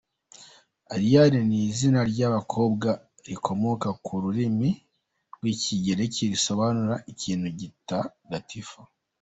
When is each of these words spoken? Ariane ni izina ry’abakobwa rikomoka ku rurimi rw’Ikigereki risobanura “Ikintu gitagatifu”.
Ariane 0.93 1.39
ni 1.49 1.57
izina 1.69 1.99
ry’abakobwa 2.11 2.89
rikomoka 3.27 3.87
ku 4.03 4.13
rurimi 4.23 4.69
rw’Ikigereki 5.35 6.21
risobanura 6.33 6.95
“Ikintu 7.11 7.47
gitagatifu”. 7.59 8.79